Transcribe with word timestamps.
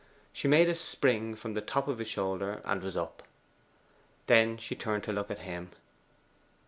She 0.33 0.47
made 0.47 0.67
a 0.67 0.73
spring 0.73 1.35
from 1.35 1.53
the 1.53 1.61
top 1.61 1.87
of 1.87 1.99
his 1.99 2.07
shoulder, 2.07 2.63
and 2.65 2.81
was 2.81 2.97
up. 2.97 3.21
Then 4.25 4.57
she 4.57 4.75
turned 4.75 5.03
to 5.03 5.13
look 5.13 5.29
at 5.29 5.37
him. 5.45 5.69